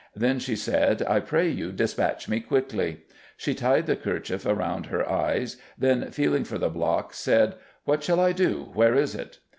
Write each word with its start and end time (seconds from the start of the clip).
Then 0.15 0.39
she 0.39 0.55
sayd, 0.55 1.03
'I 1.03 1.19
pray 1.19 1.47
you 1.47 1.71
despatch 1.71 2.27
me 2.27 2.39
quickly.' 2.39 3.01
She 3.37 3.53
tied 3.53 3.85
the 3.85 3.95
kercher 3.95 4.39
about 4.49 4.87
her 4.87 5.07
eyes, 5.07 5.57
then 5.77 6.09
feeling 6.09 6.43
for 6.43 6.57
the 6.57 6.69
block, 6.71 7.13
saide, 7.13 7.53
'What 7.83 8.03
shal 8.03 8.19
I 8.19 8.31
do, 8.31 8.71
where 8.73 8.95
is 8.95 9.13
it? 9.13 9.37